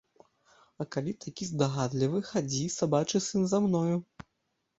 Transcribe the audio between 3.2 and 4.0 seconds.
сын, за мною!